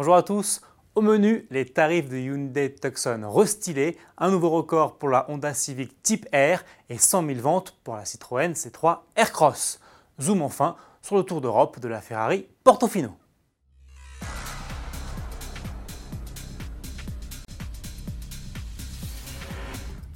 [0.00, 0.62] Bonjour à tous.
[0.94, 6.02] Au menu, les tarifs de Hyundai Tucson restylés, un nouveau record pour la Honda Civic
[6.02, 9.78] Type R et 100 000 ventes pour la Citroën C3 Aircross.
[10.18, 13.10] Zoom enfin sur le Tour d'Europe de la Ferrari Portofino.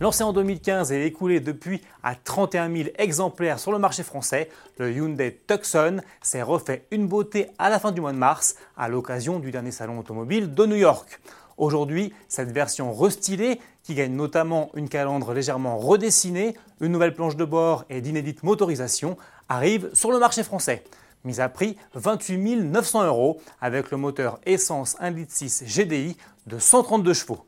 [0.01, 4.49] Lancé en 2015 et écoulé depuis à 31 000 exemplaires sur le marché français,
[4.79, 8.89] le Hyundai Tucson s'est refait une beauté à la fin du mois de mars à
[8.89, 11.21] l'occasion du dernier salon automobile de New York.
[11.59, 17.45] Aujourd'hui, cette version restylée, qui gagne notamment une calandre légèrement redessinée, une nouvelle planche de
[17.45, 19.17] bord et d'inédite motorisation,
[19.49, 20.83] arrive sur le marché français.
[21.23, 26.17] Mise à prix 28 900 euros avec le moteur essence 1.6 GDI
[26.49, 27.47] de 132 chevaux.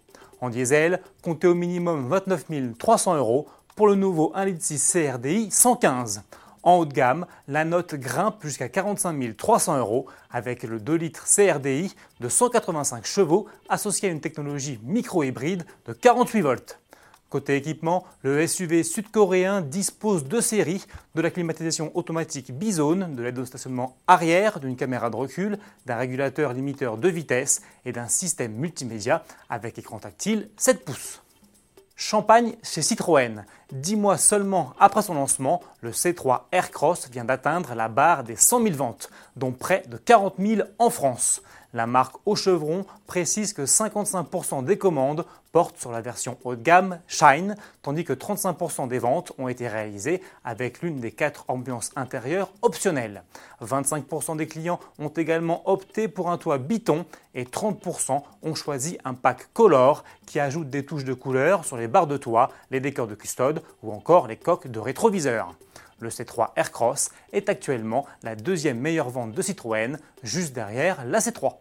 [0.50, 2.45] Diesel, comptez au minimum 29
[2.78, 6.22] 300 euros pour le nouveau 1.6 CRDI 115.
[6.62, 11.24] En haut de gamme, la note grimpe jusqu'à 45 300 euros avec le 2 litres
[11.24, 16.80] CRDI de 185 chevaux associé à une technologie micro-hybride de 48 volts.
[17.28, 23.38] Côté équipement, le SUV sud-coréen dispose de séries de la climatisation automatique bizone, de l'aide
[23.41, 28.52] au stationnement arrière, d'une caméra de recul, d'un régulateur limiteur de vitesse et d'un système
[28.52, 31.22] multimédia avec écran tactile 7 pouces.
[31.98, 33.44] Champagne chez Citroën.
[33.72, 38.62] Dix mois seulement après son lancement, le C3 Aircross vient d'atteindre la barre des 100
[38.62, 41.40] 000 ventes, dont près de 40 000 en France.
[41.77, 46.62] La marque Au Chevron précise que 55% des commandes portent sur la version haut de
[46.62, 51.91] gamme Shine, tandis que 35% des ventes ont été réalisées avec l'une des quatre ambiances
[51.94, 53.24] intérieures optionnelles.
[53.60, 59.12] 25% des clients ont également opté pour un toit biton et 30% ont choisi un
[59.12, 63.06] pack Color qui ajoute des touches de couleur sur les barres de toit, les décors
[63.06, 65.55] de custode ou encore les coques de rétroviseur.
[65.98, 71.55] Le C3 Aircross est actuellement la deuxième meilleure vente de Citroën, juste derrière la C3.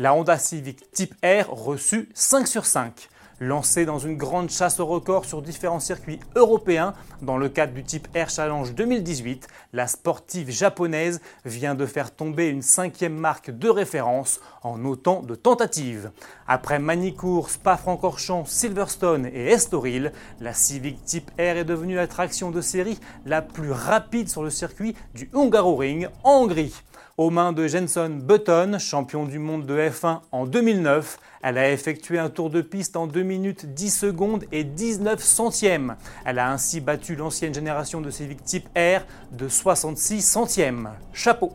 [0.00, 3.10] La Honda Civic Type R reçut 5 sur 5.
[3.38, 7.84] Lancée dans une grande chasse au record sur différents circuits européens dans le cadre du
[7.84, 13.68] Type R Challenge 2018, la sportive japonaise vient de faire tomber une cinquième marque de
[13.68, 16.10] référence en autant de tentatives.
[16.48, 22.98] Après Manicourt, Spa-Francorchamps, Silverstone et Estoril, la Civic Type R est devenue l'attraction de série
[23.26, 26.72] la plus rapide sur le circuit du Hungaroring en Hongrie.
[27.20, 32.18] Aux mains de Jenson Button, champion du monde de F1 en 2009, elle a effectué
[32.18, 35.96] un tour de piste en 2 minutes 10 secondes et 19 centièmes.
[36.24, 40.92] Elle a ainsi battu l'ancienne génération de Civic Type R de 66 centièmes.
[41.12, 41.52] Chapeau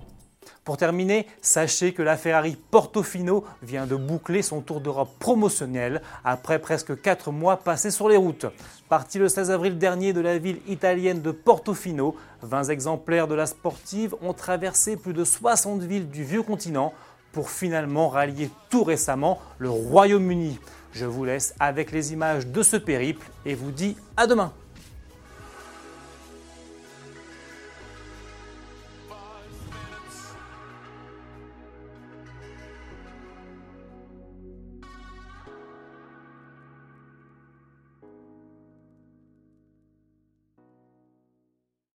[0.65, 6.57] pour terminer, sachez que la Ferrari Portofino vient de boucler son tour d'Europe promotionnel après
[6.57, 8.47] presque 4 mois passés sur les routes.
[8.89, 13.45] Parti le 16 avril dernier de la ville italienne de Portofino, 20 exemplaires de la
[13.45, 16.93] sportive ont traversé plus de 60 villes du vieux continent
[17.31, 20.59] pour finalement rallier tout récemment le Royaume-Uni.
[20.93, 24.51] Je vous laisse avec les images de ce périple et vous dis à demain.